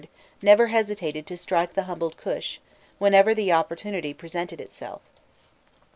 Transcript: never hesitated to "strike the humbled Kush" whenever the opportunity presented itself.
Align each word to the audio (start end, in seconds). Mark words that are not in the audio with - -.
never 0.41 0.69
hesitated 0.69 1.27
to 1.27 1.37
"strike 1.37 1.75
the 1.75 1.83
humbled 1.83 2.17
Kush" 2.17 2.57
whenever 2.97 3.35
the 3.35 3.51
opportunity 3.51 4.15
presented 4.15 4.59
itself. 4.59 5.01